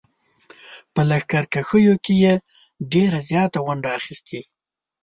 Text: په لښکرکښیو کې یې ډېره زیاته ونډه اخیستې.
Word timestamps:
په 0.93 1.01
لښکرکښیو 1.09 1.95
کې 2.03 2.13
یې 2.23 2.33
ډېره 2.93 3.19
زیاته 3.29 3.57
ونډه 3.65 3.89
اخیستې. 3.99 4.41